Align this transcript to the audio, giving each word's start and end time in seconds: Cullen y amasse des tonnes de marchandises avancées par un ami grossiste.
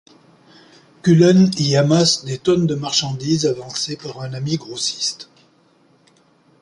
Cullen 1.03 1.51
y 1.59 1.75
amasse 1.75 2.25
des 2.25 2.39
tonnes 2.39 2.65
de 2.65 2.73
marchandises 2.73 3.45
avancées 3.45 3.97
par 3.97 4.19
un 4.21 4.33
ami 4.33 4.55
grossiste. 4.57 5.29